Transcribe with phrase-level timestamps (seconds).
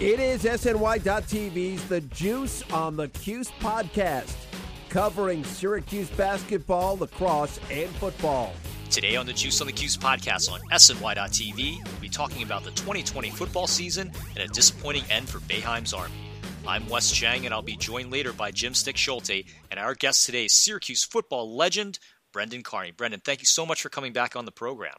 [0.00, 4.32] It is SNY.TV's The Juice on the Cuse podcast,
[4.90, 8.52] covering Syracuse basketball, lacrosse, and football.
[8.90, 12.70] Today on the Juice on the Cuse podcast on SNY.TV, we'll be talking about the
[12.70, 16.14] 2020 football season and a disappointing end for Boeheim's Army.
[16.64, 20.44] I'm Wes Cheng, and I'll be joined later by Jim Stechschulte, and our guest today
[20.44, 21.98] is Syracuse football legend,
[22.32, 22.92] Brendan Carney.
[22.92, 24.94] Brendan, thank you so much for coming back on the program.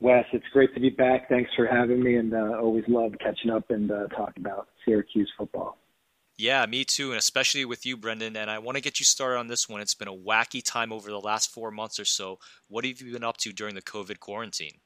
[0.00, 1.28] Wes, it's great to be back.
[1.28, 5.30] Thanks for having me, and uh, always love catching up and uh, talking about Syracuse
[5.36, 5.78] football.
[6.36, 8.36] Yeah, me too, and especially with you, Brendan.
[8.36, 9.80] And I want to get you started on this one.
[9.80, 12.38] It's been a wacky time over the last four months or so.
[12.68, 14.78] What have you been up to during the COVID quarantine?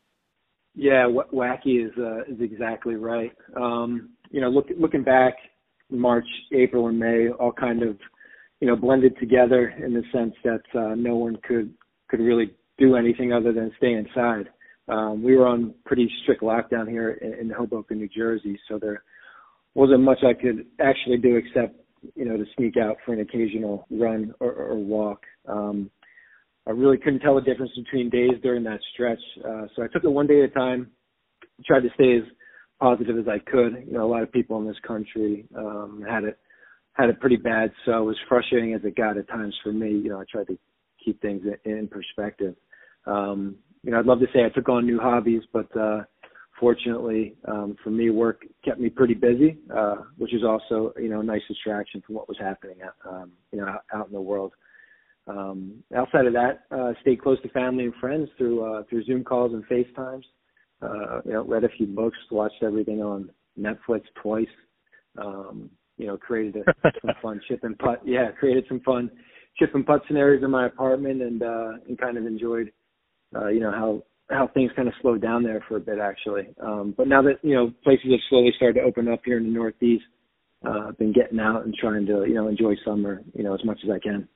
[0.75, 3.33] Yeah, w- wacky is uh, is exactly right.
[3.55, 5.34] Um, you know, look, looking back,
[5.91, 7.98] March, April, and May all kind of
[8.61, 11.75] you know blended together in the sense that uh, no one could
[12.09, 14.48] could really do anything other than stay inside.
[14.89, 19.03] Um, we were on pretty strict lockdown here in, in Hoboken, New Jersey, so there
[19.75, 21.77] wasn't much I could actually do except
[22.15, 25.23] you know to sneak out for an occasional run or, or walk.
[25.48, 25.91] Um,
[26.67, 30.05] I really couldn't tell the difference between days during that stretch, uh, so I took
[30.05, 30.91] it one day at a time.
[31.67, 32.25] Tried to stay as
[32.81, 33.84] positive as I could.
[33.87, 36.39] You know, a lot of people in this country um, had it
[36.95, 39.91] had it pretty bad, so it was frustrating as it got at times for me.
[39.91, 40.59] You know, I tried to
[41.05, 42.55] keep things in perspective.
[43.06, 46.02] Um, you know, I'd love to say I took on new hobbies, but uh,
[46.61, 51.20] fortunately um, for me, work kept me pretty busy, uh, which is also you know
[51.20, 54.20] a nice distraction from what was happening at, um, you know out, out in the
[54.20, 54.53] world.
[55.27, 59.25] Um, outside of that, uh, stayed close to family and friends through uh, through Zoom
[59.25, 60.25] calls and FaceTimes.
[60.80, 64.47] Uh, you know, read a few books, watched everything on Netflix twice.
[65.16, 68.03] Um, you know, created a, some fun chip and putt.
[68.05, 69.10] Yeah, created some fun
[69.58, 72.72] chip and putt scenarios in my apartment, and uh, and kind of enjoyed
[73.34, 76.48] uh, you know how how things kind of slowed down there for a bit actually.
[76.61, 79.44] Um, but now that you know places have slowly started to open up here in
[79.44, 80.05] the Northeast,
[80.66, 83.65] uh, I've been getting out and trying to you know enjoy summer you know as
[83.65, 84.28] much as I can.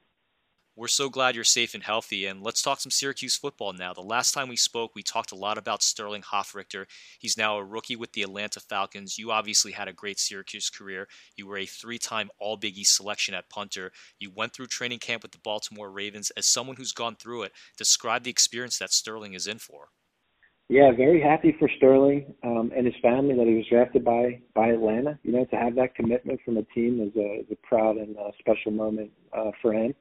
[0.78, 2.26] We're so glad you're safe and healthy.
[2.26, 3.94] And let's talk some Syracuse football now.
[3.94, 6.84] The last time we spoke, we talked a lot about Sterling Hofrichter.
[7.19, 9.16] He's now a rookie with the Atlanta Falcons.
[9.16, 11.09] You obviously had a great Syracuse career.
[11.34, 13.91] You were a three time All Big East selection at punter.
[14.19, 16.31] You went through training camp with the Baltimore Ravens.
[16.36, 19.88] As someone who's gone through it, describe the experience that Sterling is in for.
[20.69, 24.69] Yeah, very happy for Sterling um, and his family that he was drafted by by
[24.69, 25.19] Atlanta.
[25.22, 28.15] You know, to have that commitment from a team is a, is a proud and
[28.19, 29.94] uh, special moment uh, for him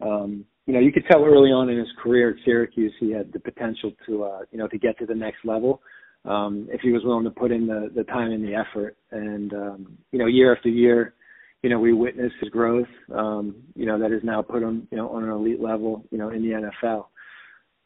[0.00, 3.32] um, you know, you could tell early on in his career at Syracuse he had
[3.32, 5.80] the potential to, uh, you know, to get to the next level
[6.24, 8.96] um, if he was willing to put in the, the time and the effort.
[9.12, 11.14] And um, you know, year after year,
[11.62, 12.88] you know, we witnessed his growth.
[13.14, 16.18] Um, you know, that has now put him, you know, on an elite level, you
[16.18, 17.06] know, in the NFL.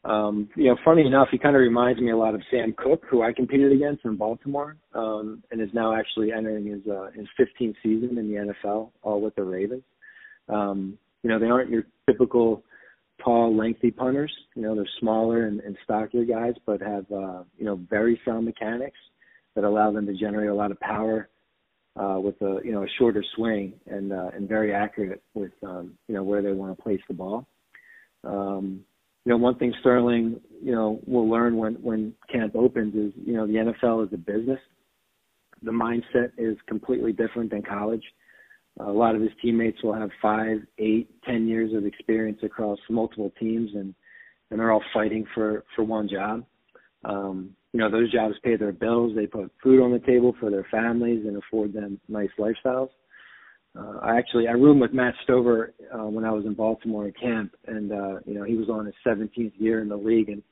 [0.03, 3.03] Um, you know, funny enough, he kind of reminds me a lot of Sam Koch,
[3.09, 7.27] who I competed against in Baltimore, um, and is now actually entering his uh, his
[7.39, 9.83] 15th season in the NFL, all with the Ravens.
[10.49, 12.63] Um, you know, they aren't your typical
[13.23, 14.31] tall, lengthy punters.
[14.55, 18.45] You know, they're smaller and, and stockier guys, but have uh, you know very sound
[18.45, 18.97] mechanics
[19.55, 21.29] that allow them to generate a lot of power
[21.99, 25.93] uh, with a you know a shorter swing and uh, and very accurate with um,
[26.07, 27.45] you know where they want to place the ball.
[28.23, 28.81] Um,
[29.25, 33.33] you know, one thing Sterling you know will learn when when camp opens is you
[33.33, 34.59] know the NFL is a business.
[35.63, 38.03] The mindset is completely different than college
[38.79, 43.31] a lot of his teammates will have five, eight, ten years of experience across multiple
[43.39, 43.93] teams, and
[44.49, 46.45] and they're all fighting for for one job.
[47.03, 49.13] Um, you know, those jobs pay their bills.
[49.15, 52.89] They put food on the table for their families and afford them nice lifestyles.
[53.77, 57.13] Uh, I actually I roomed with Matt Stover uh, when I was in Baltimore in
[57.13, 60.43] camp, and uh, you know he was on his 17th year in the league, and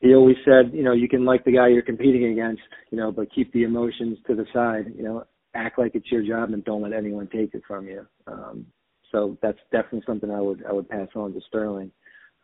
[0.00, 3.10] he always said, you know, you can like the guy you're competing against, you know,
[3.10, 4.92] but keep the emotions to the side.
[4.96, 5.24] You know,
[5.56, 8.06] act like it's your job and don't let anyone take it from you.
[8.26, 8.66] Um,
[9.12, 11.90] so that's definitely something I would I would pass on to Sterling.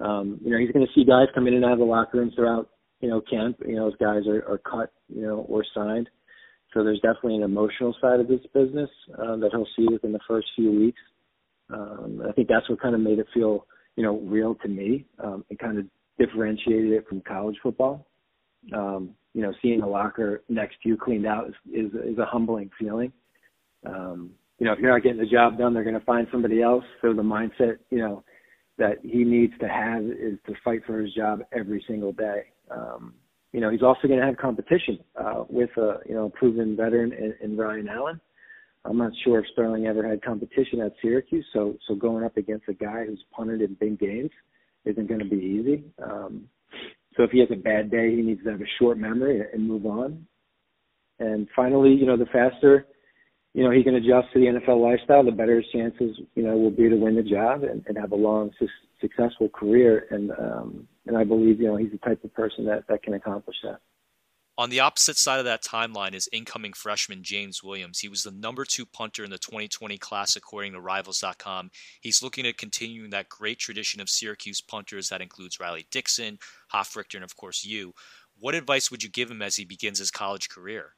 [0.00, 2.18] Um, you know, he's going to see guys come in and out of the locker
[2.18, 3.56] rooms throughout you know camp.
[3.66, 6.08] You know, those guys are, are cut, you know, or signed.
[6.72, 8.88] So there's definitely an emotional side of this business
[9.18, 11.00] uh, that he'll see within the first few weeks.
[11.72, 13.66] Um, I think that's what kind of made it feel,
[13.96, 15.04] you know, real to me.
[15.22, 15.84] Um, it kind of
[16.18, 18.06] differentiated it from college football.
[18.74, 22.26] Um, you know, seeing a locker next to you cleaned out is is, is a
[22.26, 23.12] humbling feeling.
[23.86, 26.62] Um, you know, if you're not getting the job done, they're going to find somebody
[26.62, 26.84] else.
[27.00, 28.22] So the mindset, you know,
[28.78, 32.44] that he needs to have is to fight for his job every single day.
[32.70, 33.14] Um,
[33.52, 37.12] you know, he's also going to have competition uh, with a you know proven veteran
[37.12, 38.20] in, in Ryan Allen.
[38.84, 42.68] I'm not sure if Sterling ever had competition at Syracuse, so so going up against
[42.68, 44.30] a guy who's punted in big games
[44.84, 45.84] isn't going to be easy.
[46.02, 46.48] Um,
[47.16, 49.66] So if he has a bad day, he needs to have a short memory and
[49.66, 50.26] move on.
[51.18, 52.86] And finally, you know, the faster,
[53.54, 56.56] you know, he can adjust to the NFL lifestyle, the better his chances, you know,
[56.56, 58.68] will be to win the job and, and have a long, su-
[59.00, 60.06] successful career.
[60.10, 63.14] And um, and I believe, you know, he's the type of person that that can
[63.14, 63.80] accomplish that.
[64.62, 67.98] On the opposite side of that timeline is incoming freshman James Williams.
[67.98, 71.72] He was the number two punter in the 2020 class, according to Rivals.com.
[72.00, 76.38] He's looking at continuing that great tradition of Syracuse punters that includes Riley Dixon,
[76.72, 77.92] Hofrichter, and of course you.
[78.38, 80.94] What advice would you give him as he begins his college career?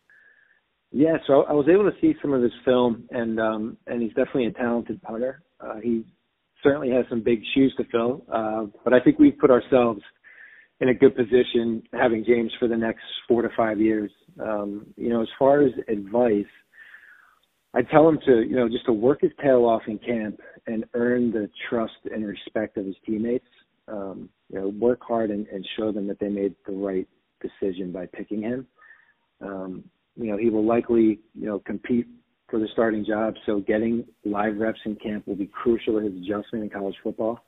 [0.93, 4.12] Yeah, so I was able to see some of his film, and um, and he's
[4.12, 5.43] definitely a talented punter.
[5.58, 6.05] Uh, he
[6.62, 10.02] certainly has some big shoes to fill, uh, but I think we've put ourselves–
[10.84, 14.10] in a good position having James for the next four to five years.
[14.38, 16.44] Um, you know, as far as advice,
[17.72, 20.84] I tell him to, you know, just to work his tail off in camp and
[20.92, 23.46] earn the trust and respect of his teammates.
[23.88, 27.08] Um, you know, work hard and, and show them that they made the right
[27.40, 28.66] decision by picking him.
[29.40, 29.84] Um,
[30.16, 32.06] you know, he will likely, you know, compete
[32.50, 33.34] for the starting job.
[33.46, 37.40] So getting live reps in camp will be crucial to his adjustment in college football.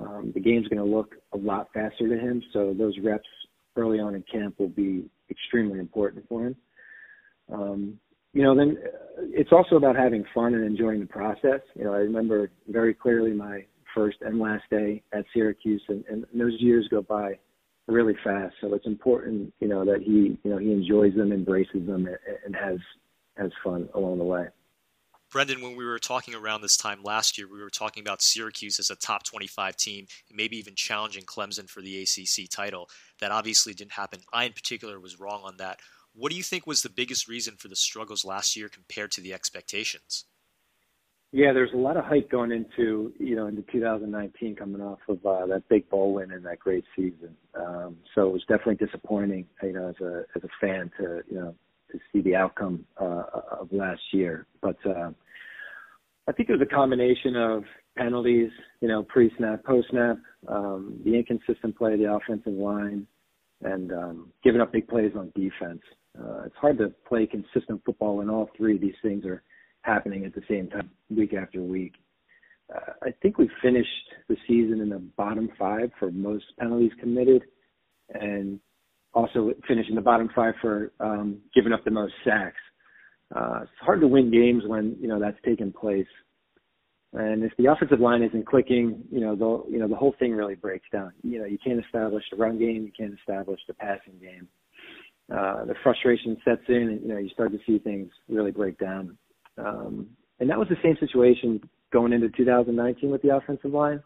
[0.00, 3.28] Um, the game's going to look a lot faster to him, so those reps
[3.76, 6.56] early on in camp will be extremely important for him.
[7.52, 7.98] Um,
[8.32, 11.60] you know, then uh, it's also about having fun and enjoying the process.
[11.74, 13.64] You know, I remember very clearly my
[13.94, 17.38] first and last day at Syracuse, and, and those years go by
[17.86, 18.54] really fast.
[18.60, 22.18] So it's important, you know, that he, you know, he enjoys them, embraces them, and,
[22.44, 22.78] and has
[23.36, 24.48] has fun along the way.
[25.30, 28.78] Brendan, when we were talking around this time last year, we were talking about Syracuse
[28.78, 32.88] as a top 25 team, maybe even challenging Clemson for the ACC title.
[33.20, 34.20] That obviously didn't happen.
[34.32, 35.80] I, in particular, was wrong on that.
[36.14, 39.20] What do you think was the biggest reason for the struggles last year compared to
[39.20, 40.24] the expectations?
[41.30, 45.24] Yeah, there's a lot of hype going into you know into 2019, coming off of
[45.26, 47.36] uh, that big bowl win and that great season.
[47.54, 51.38] Um, so it was definitely disappointing, you know, as a as a fan to you
[51.38, 51.54] know
[51.92, 53.24] to see the outcome uh,
[53.60, 54.46] of last year.
[54.60, 55.10] But uh,
[56.28, 57.64] I think it was a combination of
[57.96, 58.50] penalties,
[58.80, 63.06] you know, pre-snap, post-snap, um, the inconsistent play of the offensive line,
[63.62, 65.82] and um, giving up big plays on defense.
[66.18, 69.42] Uh, it's hard to play consistent football when all three of these things are
[69.82, 71.94] happening at the same time, week after week.
[72.74, 73.88] Uh, I think we finished
[74.28, 77.42] the season in the bottom five for most penalties committed,
[78.10, 78.60] and
[79.18, 82.60] also finished in the bottom five for um, giving up the most sacks.
[83.34, 86.06] Uh, it's hard to win games when you know that's taken place.
[87.14, 90.32] And if the offensive line isn't clicking, you know the you know the whole thing
[90.32, 91.12] really breaks down.
[91.22, 94.48] You know you can't establish the run game, you can't establish the passing game.
[95.30, 98.78] Uh, the frustration sets in, and you know you start to see things really break
[98.78, 99.18] down.
[99.58, 100.06] Um,
[100.38, 101.60] and that was the same situation
[101.92, 104.00] going into 2019 with the offensive line.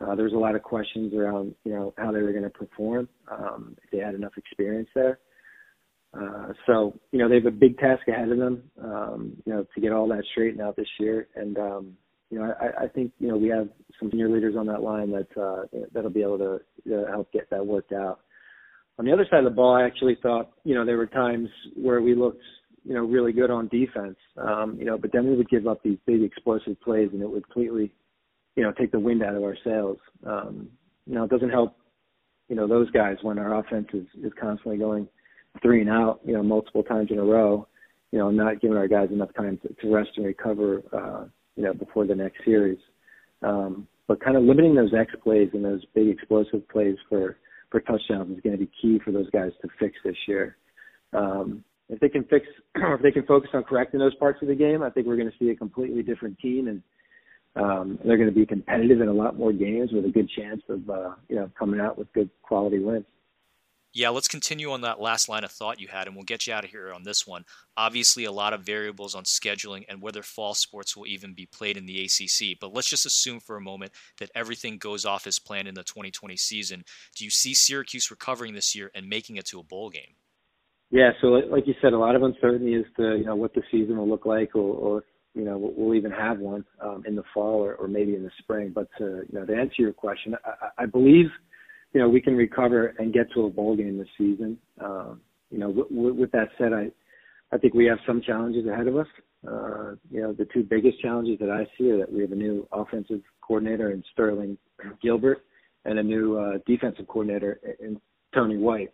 [0.00, 2.50] Uh, there was a lot of questions around, you know, how they were going to
[2.50, 5.18] perform, um, if they had enough experience there.
[6.12, 9.64] Uh, so, you know, they have a big task ahead of them, um, you know,
[9.74, 11.28] to get all that straightened out this year.
[11.36, 11.96] And, um,
[12.30, 13.68] you know, I, I think, you know, we have
[13.98, 17.48] some senior leaders on that line that, uh, that'll be able to uh, help get
[17.50, 18.20] that worked out.
[18.98, 21.48] On the other side of the ball, I actually thought, you know, there were times
[21.76, 22.42] where we looked,
[22.84, 25.82] you know, really good on defense, um, you know, but then we would give up
[25.82, 27.92] these big explosive plays and it would completely
[28.56, 29.98] you know, take the wind out of our sails.
[30.26, 30.68] Um,
[31.06, 31.76] you know, it doesn't help,
[32.48, 35.08] you know, those guys when our offense is, is constantly going
[35.62, 37.66] three and out, you know, multiple times in a row,
[38.12, 41.24] you know, not giving our guys enough time to, to rest and recover, uh,
[41.56, 42.78] you know, before the next series.
[43.42, 47.38] Um, but kind of limiting those X plays and those big explosive plays for,
[47.70, 50.56] for touchdowns is going to be key for those guys to fix this year.
[51.12, 52.46] Um, if they can fix,
[52.76, 55.16] or if they can focus on correcting those parts of the game, I think we're
[55.16, 56.82] going to see a completely different team and,
[57.56, 60.62] um, they're going to be competitive in a lot more games with a good chance
[60.68, 63.06] of uh, you know coming out with good quality wins.
[63.92, 66.52] Yeah, let's continue on that last line of thought you had, and we'll get you
[66.52, 67.44] out of here on this one.
[67.76, 71.76] Obviously, a lot of variables on scheduling and whether fall sports will even be played
[71.76, 72.56] in the ACC.
[72.60, 73.90] But let's just assume for a moment
[74.20, 76.84] that everything goes off as planned in the 2020 season.
[77.16, 80.14] Do you see Syracuse recovering this year and making it to a bowl game?
[80.90, 83.62] Yeah, so like you said, a lot of uncertainty as to you know what the
[83.72, 85.04] season will look like, or, or
[85.34, 88.30] you know, we'll even have one um, in the fall or, or maybe in the
[88.38, 88.72] spring.
[88.74, 91.26] But to, you know, to answer your question, I, I believe,
[91.92, 94.58] you know, we can recover and get to a bowl game this season.
[94.82, 95.20] Um,
[95.50, 96.90] you know, w- w- with that said, I,
[97.52, 99.06] I think we have some challenges ahead of us.
[99.46, 102.36] Uh, you know, the two biggest challenges that I see are that we have a
[102.36, 104.58] new offensive coordinator in Sterling
[105.02, 105.44] Gilbert
[105.84, 108.00] and a new uh, defensive coordinator in
[108.34, 108.92] Tony White.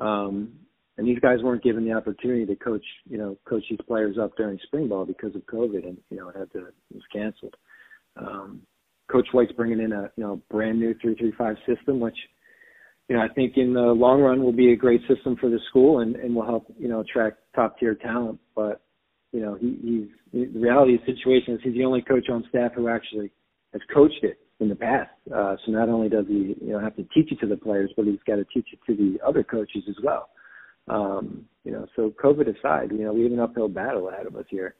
[0.00, 0.52] Um,
[0.98, 4.36] and these guys weren't given the opportunity to coach, you know, coach these players up
[4.36, 7.54] during spring ball because of COVID, and you know, it had to it was canceled.
[8.16, 8.62] Um,
[9.10, 12.16] coach White's bringing in a you know brand new three three five system, which
[13.08, 15.58] you know, I think in the long run will be a great system for the
[15.70, 18.38] school and, and will help, you know, attract top tier talent.
[18.54, 18.82] But,
[19.32, 22.44] you know, he, he's the reality of the situation is he's the only coach on
[22.50, 23.32] staff who actually
[23.72, 25.10] has coached it in the past.
[25.34, 27.90] Uh, so not only does he, you know, have to teach it to the players,
[27.96, 30.28] but he's got to teach it to the other coaches as well.
[30.88, 34.36] Um, you know, so COVID aside, you know, we have an uphill battle ahead of
[34.36, 34.74] us here.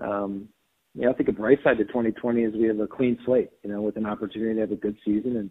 [0.00, 0.48] Um,
[0.94, 3.50] you know, I think a bright side to 2020 is we have a clean slate,
[3.62, 5.50] you know, with an opportunity to have a good season and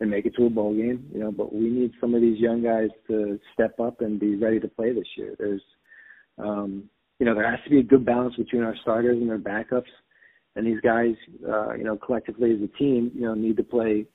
[0.00, 2.40] and make it to a bowl game, you know, but we need some of these
[2.40, 5.36] young guys to step up and be ready to play this year.
[5.38, 5.62] There's
[6.38, 6.88] um
[7.22, 9.90] you know, there has to be a good balance between our starters and their backups.
[10.56, 11.14] And these guys,
[11.48, 14.06] uh, you know, collectively as a team, you know, need to play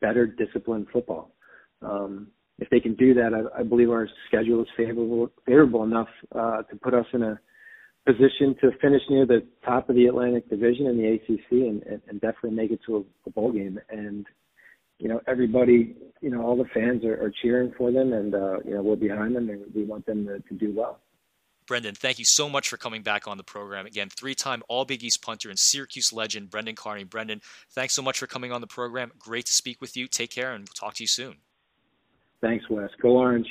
[0.00, 1.34] better disciplined football.
[1.82, 2.28] Um,
[2.60, 6.62] if they can do that, I, I believe our schedule is favorable favorable enough uh,
[6.62, 7.40] to put us in a
[8.06, 12.02] position to finish near the top of the Atlantic Division in the ACC and, and,
[12.08, 13.78] and definitely make it to a, a bowl game.
[13.90, 14.26] And
[14.98, 18.58] you know, everybody, you know, all the fans are, are cheering for them, and uh,
[18.64, 21.00] you know, we're behind them, and we want them to, to do well.
[21.66, 23.86] Brendan, thank you so much for coming back on the program.
[23.86, 27.04] Again, three time All Big East punter and Syracuse legend, Brendan Carney.
[27.04, 27.40] Brendan,
[27.70, 29.12] thanks so much for coming on the program.
[29.18, 30.06] Great to speak with you.
[30.06, 31.36] Take care, and we'll talk to you soon.
[32.42, 32.90] Thanks, Wes.
[33.00, 33.48] Go Orange.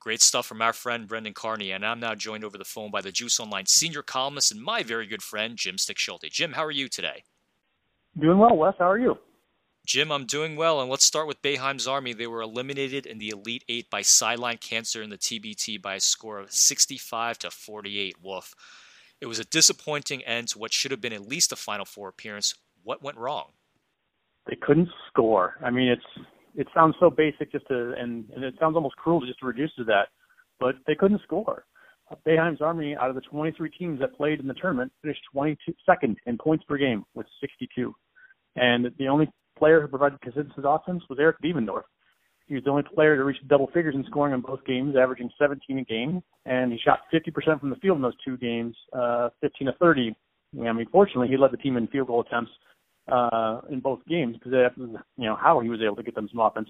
[0.00, 3.02] Great stuff from our friend Brendan Carney, and I'm now joined over the phone by
[3.02, 6.30] the Juice Online senior columnist and my very good friend Jim Stechschulte.
[6.30, 7.24] Jim, how are you today?
[8.18, 8.74] Doing well, Wes.
[8.78, 9.18] How are you?
[9.86, 12.12] Jim, I'm doing well, and let's start with Boeheim's Army.
[12.12, 16.00] They were eliminated in the Elite Eight by sideline cancer in the TBT by a
[16.00, 18.16] score of 65 to 48.
[18.22, 18.54] Woof.
[19.20, 22.08] It was a disappointing end to what should have been at least a Final Four
[22.08, 22.54] appearance.
[22.82, 23.50] What went wrong?
[24.48, 25.56] They couldn't score.
[25.62, 29.20] I mean, it's it sounds so basic just to and, and it sounds almost cruel
[29.20, 30.08] to just to reduce to that,
[30.58, 31.64] but they couldn't score.
[32.26, 36.38] Boeheim's Army, out of the 23 teams that played in the tournament, finished 22nd in
[36.38, 37.94] points per game with 62.
[38.56, 41.84] And the only player who provided consistent offense was Eric Devendorf.
[42.46, 45.30] He was the only player to reach double figures in scoring in both games, averaging
[45.38, 49.28] 17 a game, and he shot 50% from the field in those two games, uh,
[49.40, 50.16] 15 to 30.
[50.60, 52.50] I mean, fortunately, he led the team in field goal attempts
[53.12, 54.52] uh, in both games because
[55.16, 56.68] you know how he was able to get them some offense.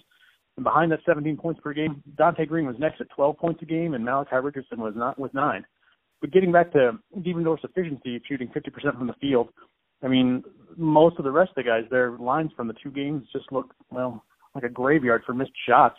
[0.57, 3.67] And behind that 17 points per game, Donte Greene was next at 12 points a
[3.67, 5.65] game, and Malachi Richardson was not with nine.
[6.21, 9.49] But getting back to Devendorf's efficiency, shooting 50% from the field,
[10.03, 10.43] I mean,
[10.77, 13.73] most of the rest of the guys, their lines from the two games just look
[13.91, 15.97] well like a graveyard for missed shots.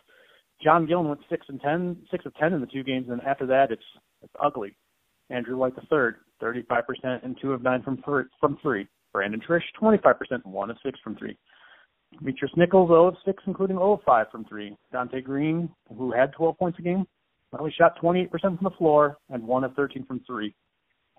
[0.64, 3.46] John Gillon went six and ten, six of ten in the two games, and after
[3.48, 3.84] that, it's
[4.22, 4.76] it's ugly.
[5.30, 8.04] Andrew White the third, 35% and two of nine from
[8.40, 8.88] from three.
[9.14, 11.38] Brandon Triche, 25% one of six from three.
[12.20, 14.76] Demetris Nichols, 0 of 6, including 0 of 5 from 3.
[14.94, 17.06] Donte Greene, who had 12 points a game,
[17.60, 20.54] he shot 28% from the floor and 1 of 13 from 3.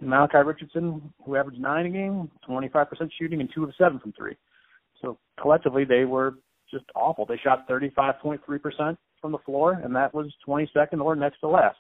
[0.01, 2.87] And Malachi Richardson, who averaged 9 a game, 25%
[3.19, 4.37] shooting and 2 of 7 from 3.
[5.01, 6.35] So collectively, they were
[6.71, 7.27] just awful.
[7.27, 11.77] They shot 35.3% from the floor, and that was 22nd or next to last.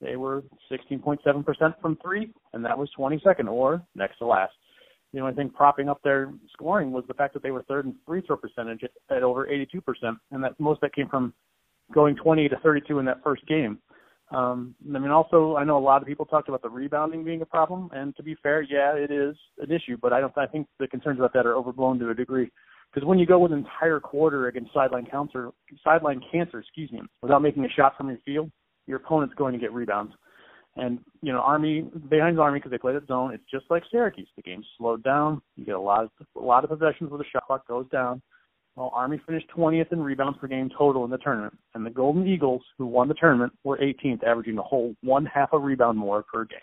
[0.00, 4.52] They were 16.7% from 3, and that was 22nd or next to last.
[5.16, 7.94] The only thing propping up their scoring was the fact that they were third in
[8.06, 9.80] free throw percentage at, at over 82%,
[10.30, 11.32] and that most of that came from
[11.90, 13.78] going 20 to 32 in that first game.
[14.30, 17.40] Um, I mean, also, I know a lot of people talked about the rebounding being
[17.40, 19.96] a problem, and to be fair, yeah, it is an issue.
[19.96, 20.36] But I don't.
[20.36, 22.50] I think the concerns about that are overblown to a degree,
[22.92, 25.50] because when you go an entire quarter against sideline cancer,
[25.82, 28.50] sideline cancer, excuse me, without making a shot from your field,
[28.86, 30.12] your opponent's going to get rebounds.
[30.76, 33.32] And you know, Army behind Army because they played at zone.
[33.32, 34.28] It's just like Syracuse.
[34.36, 35.40] The game slowed down.
[35.56, 38.20] You get a lot of a lot of possessions where the shot clock goes down.
[38.74, 42.26] Well, Army finished 20th in rebounds per game total in the tournament, and the Golden
[42.26, 46.22] Eagles, who won the tournament, were 18th, averaging a whole one half a rebound more
[46.22, 46.58] per game.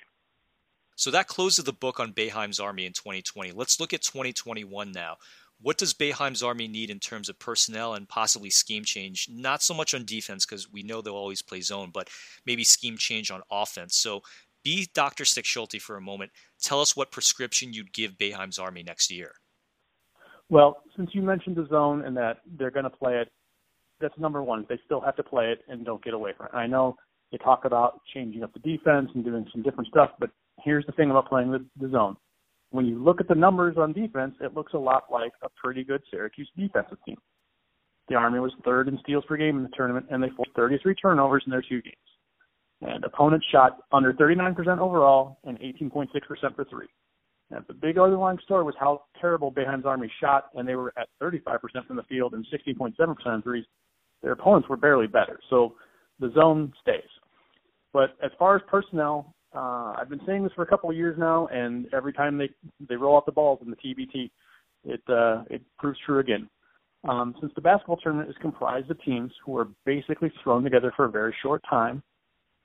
[0.95, 3.51] So that closes the book on Boeheim's Army in 2020.
[3.51, 5.17] Let's look at 2021 now.
[5.63, 9.29] What does Boeheim's Army need in terms of personnel and possibly scheme change?
[9.31, 12.09] Not so much on defense because we know they'll always play zone, but
[12.45, 13.95] maybe scheme change on offense.
[13.95, 14.23] So
[14.65, 15.23] be Dr.
[15.23, 16.31] Stechschulte for a moment.
[16.61, 19.31] Tell us what prescription you'd give Boeheim's Army next year.
[20.49, 23.29] Well, since you mentioned the zone and that they're going to play it,
[24.01, 24.65] that's number one.
[24.67, 26.55] They still have to play it and don't get away from it.
[26.55, 26.97] I know
[27.31, 30.29] they talk about changing up the defense and doing some different stuff, but
[30.61, 32.17] here's the thing about playing the, the zone
[32.73, 35.83] when you look at the numbers on defense, it looks a lot like a pretty
[35.83, 37.17] good Syracuse defensive team.
[38.09, 40.95] The Army was third in steals per game in the tournament, and they forced 33
[40.95, 41.95] turnovers in their two games.
[42.81, 46.07] And opponents shot under 39% overall and 18.6%
[46.55, 46.87] for three.
[47.51, 51.09] And the big underlying story was how terrible Boeheim's Army shot, and they were at
[51.21, 53.65] 35% from the field and 16.7% threes.
[54.23, 55.39] Their opponents were barely better.
[55.51, 55.75] So
[56.19, 57.01] the zone stays.
[57.93, 61.17] But as far as personnel, uh, I've been saying this for a couple of years
[61.17, 62.49] now, and every time they
[62.87, 64.31] they roll out the balls in the TBT,
[64.85, 66.49] it uh, it proves true again.
[67.07, 71.05] Um, since the basketball tournament is comprised of teams who are basically thrown together for
[71.05, 72.01] a very short time,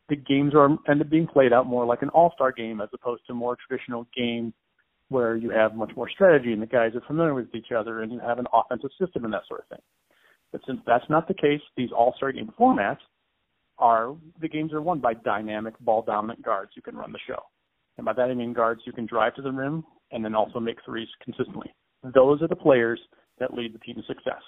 [0.08, 3.26] the games are end up being played out more like an all-star game as opposed
[3.26, 4.54] to a more traditional game
[5.08, 8.12] where you have much more strategy and the guys are familiar with each other and
[8.12, 9.84] you have an offensive system and that sort of thing.
[10.52, 12.98] But since that's not the case, these all-star game formats
[13.78, 17.40] are the games are won by dynamic ball dominant guards who can run the show.
[17.96, 20.60] And by that I mean guards who can drive to the rim and then also
[20.60, 21.72] make threes consistently.
[22.02, 23.00] Those are the players
[23.38, 24.42] that lead the team to success.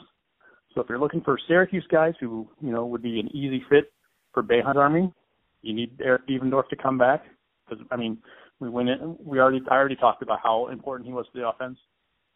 [0.74, 3.92] So if you're looking for Syracuse guys who, you know, would be an easy fit
[4.32, 5.12] for Boeheim's Army,
[5.62, 7.24] you need Eric Devendorf to come back.
[7.68, 8.18] Because I mean,
[8.60, 11.48] we went in, we already I already talked about how important he was to the
[11.48, 11.78] offense.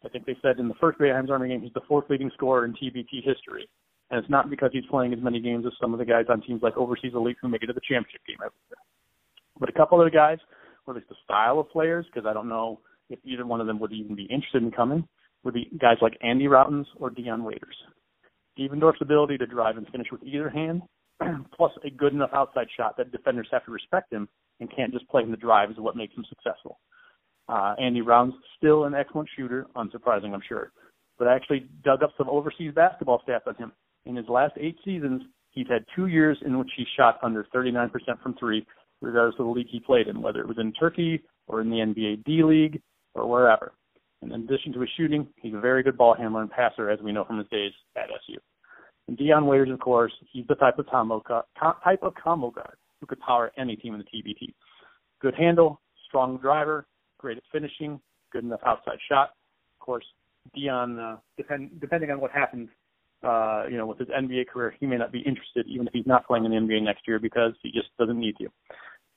[0.03, 2.65] I think they said in the first Boeheim's Army game he's the fourth leading scorer
[2.65, 3.69] in TBT history.
[4.11, 6.41] And it's not because he's playing as many games as some of the guys on
[6.41, 8.77] teams like Overseas Elite who make it to the championship game every year.
[9.59, 10.37] But a couple of the guys,
[10.85, 13.67] or at least the style of players, because I don't know if either one of
[13.67, 15.07] them would even be interested in coming,
[15.43, 17.75] would be guys like Andy Rautins or Dion Waiters.
[18.59, 20.81] Devendorf's ability to drive and finish with either hand,
[21.55, 24.27] plus a good enough outside shot that defenders have to respect him
[24.59, 26.79] and can't just play him the drive is what makes him successful.
[27.47, 30.71] Uh, Andy Rautins still an excellent shooter, unsurprising I'm sure,
[31.19, 33.71] but I actually dug up some overseas basketball stats on him.
[34.05, 35.21] In his last eight seasons,
[35.51, 37.89] he's had two years in which he shot under 39%
[38.21, 38.65] from three,
[39.01, 41.77] regardless of the league he played in, whether it was in Turkey or in the
[41.77, 42.81] NBA D League
[43.13, 43.73] or wherever.
[44.21, 47.11] In addition to his shooting, he's a very good ball handler and passer, as we
[47.11, 48.37] know from his days at SU.
[49.07, 51.21] And Dion Waiters, of course, he's the type of combo
[51.59, 54.53] type of combo guard who could power any team in the TBT.
[55.21, 56.87] Good handle, strong driver,
[57.19, 57.99] great at finishing,
[58.31, 59.31] good enough outside shot.
[59.79, 60.05] Of course,
[60.55, 62.69] Dion, uh, depend, depending on what happens,
[63.25, 66.05] uh, you know, with his NBA career, he may not be interested, even if he's
[66.05, 68.47] not playing in the NBA next year, because he just doesn't need to.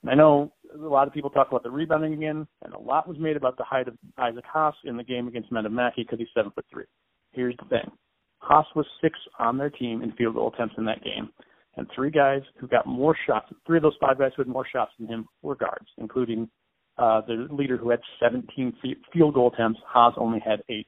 [0.09, 3.19] I know a lot of people talk about the rebounding again, and a lot was
[3.19, 6.19] made about the height of Isaac Haas in the game against Men of Mackey because
[6.19, 6.85] he's seven foot three.
[7.33, 7.91] Here's the thing:
[8.38, 11.31] Haas was six on their team in field goal attempts in that game,
[11.77, 13.47] and three guys who got more shots.
[13.67, 16.49] Three of those five guys who had more shots than him were guards, including
[16.97, 18.75] uh, the leader who had 17
[19.13, 19.80] field goal attempts.
[19.87, 20.87] Haas only had eight.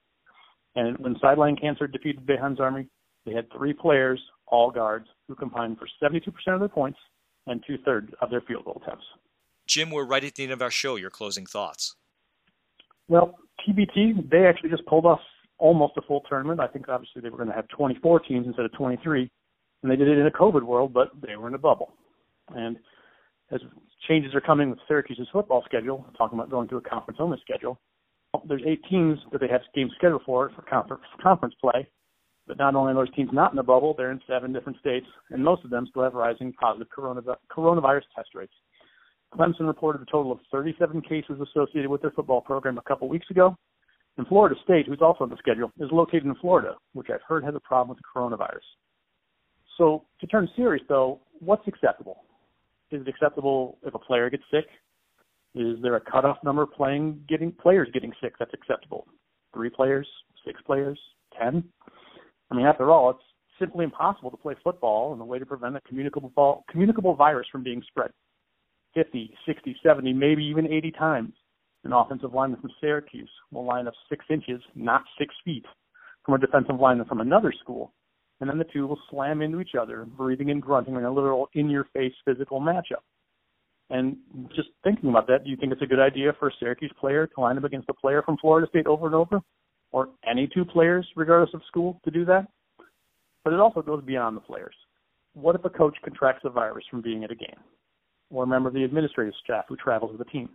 [0.77, 2.87] And when sideline cancer defeated Boeheim's Army,
[3.31, 6.99] they had three players, all guards, who combined for 72% of their points
[7.47, 9.05] and two thirds of their field goal attempts.
[9.67, 10.97] Jim, we're right at the end of our show.
[10.97, 11.95] Your closing thoughts.
[13.09, 15.21] Well, TBT, they actually just pulled off
[15.59, 16.59] almost a full tournament.
[16.59, 19.31] I think obviously they were going to have 24 teams instead of 23,
[19.83, 21.93] and they did it in a COVID world, but they were in a bubble.
[22.49, 22.79] And
[23.53, 23.61] as
[24.09, 27.79] changes are coming with Syracuse's football schedule, talking about going to a conference only schedule,
[28.49, 31.87] there's eight teams that they have games scheduled for for conference, conference play,
[32.51, 35.07] but not only are those teams not in the bubble, they're in seven different states,
[35.31, 38.53] and most of them still have rising positive coronavirus test rates.
[39.33, 43.31] Clemson reported a total of 37 cases associated with their football program a couple weeks
[43.31, 43.57] ago.
[44.19, 47.45] And Florida State, who's also on the schedule, is located in Florida, which I've heard
[47.45, 48.67] has a problem with the coronavirus.
[49.79, 52.25] So to turn serious, though, what's acceptable?
[52.91, 54.67] Is it acceptable if a player gets sick?
[55.55, 59.07] Is there a cutoff number playing getting players getting sick that's acceptable?
[59.55, 60.09] Three players,
[60.45, 60.99] six players,
[61.41, 61.63] ten?
[62.51, 63.21] I mean, after all, it's
[63.59, 67.63] simply impossible to play football, and the way to prevent a communicable communicable virus from
[67.63, 68.11] being spread
[68.95, 71.33] 50, 60, 70, maybe even 80 times.
[71.85, 75.65] An offensive lineman from Syracuse will line up six inches, not six feet,
[76.25, 77.93] from a defensive lineman from another school,
[78.41, 81.49] and then the two will slam into each other, breathing and grunting in a literal
[81.55, 83.03] in-your-face physical matchup.
[83.91, 84.17] And
[84.55, 87.27] just thinking about that, do you think it's a good idea for a Syracuse player
[87.27, 89.41] to line up against a player from Florida State over and over?
[89.93, 92.47] Or any two players, regardless of school, to do that.
[93.45, 94.75] But it also goes beyond the players.
[95.35, 97.61] What if a coach contracts a virus from being at a game,
[98.31, 100.51] or a member of the administrative staff who travels with the team,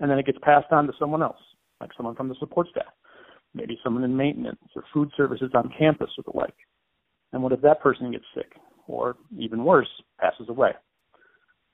[0.00, 1.40] and then it gets passed on to someone else,
[1.80, 2.92] like someone from the support staff,
[3.54, 6.54] maybe someone in maintenance or food services on campus or the like?
[7.32, 8.52] And what if that person gets sick,
[8.86, 9.88] or even worse,
[10.20, 10.72] passes away?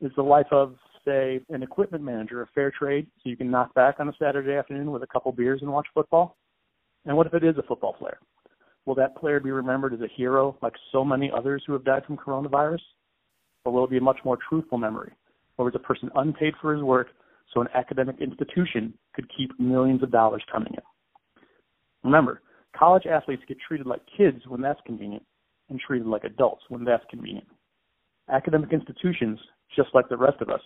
[0.01, 3.73] Is the life of, say, an equipment manager a fair trade so you can knock
[3.75, 6.37] back on a Saturday afternoon with a couple beers and watch football?
[7.07, 8.19] And what if it is a football player?
[8.85, 12.05] Will that player be remembered as a hero like so many others who have died
[12.05, 12.81] from coronavirus?
[13.65, 15.13] Or will it be a much more truthful memory?
[15.57, 17.09] Or was a person unpaid for his work
[17.53, 20.83] so an academic institution could keep millions of dollars coming in?
[22.05, 22.43] Remember,
[22.77, 25.25] college athletes get treated like kids when that's convenient
[25.69, 27.47] and treated like adults when that's convenient.
[28.31, 29.39] Academic institutions,
[29.75, 30.61] just like the rest of us,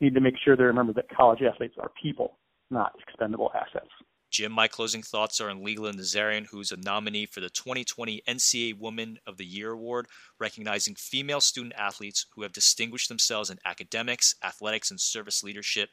[0.00, 2.38] need to make sure they remember that college athletes are people,
[2.70, 3.90] not expendable assets.
[4.30, 8.78] Jim, my closing thoughts are on Leland Nazarian, who's a nominee for the 2020 NCAA
[8.78, 10.06] Woman of the Year Award,
[10.38, 15.90] recognizing female student athletes who have distinguished themselves in academics, athletics, and service leadership.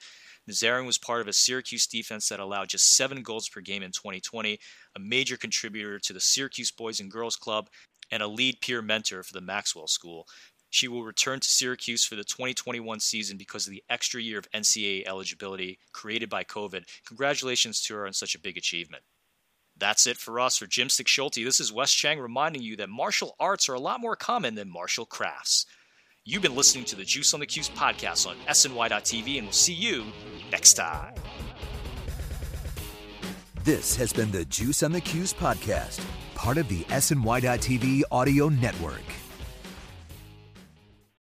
[0.47, 3.91] Nazarian was part of a Syracuse defense that allowed just seven goals per game in
[3.91, 4.59] 2020,
[4.95, 7.69] a major contributor to the Syracuse Boys and Girls Club,
[8.11, 10.27] and a lead peer mentor for the Maxwell School.
[10.69, 14.51] She will return to Syracuse for the 2021 season because of the extra year of
[14.51, 16.83] NCAA eligibility created by COVID.
[17.05, 19.03] Congratulations to her on such a big achievement.
[19.77, 20.57] That's it for us.
[20.57, 24.01] For Jim Stechschulte, this is Wes Cheng reminding you that martial arts are a lot
[24.01, 25.65] more common than martial crafts.
[26.25, 29.73] You've been listening to the Juice on the Cuse podcast on SNY.TV, and we'll see
[29.73, 30.03] you
[30.51, 31.13] next time.
[33.63, 36.03] This has been the Juice on the Cuse podcast,
[36.35, 39.03] part of the SNY.TV audio network.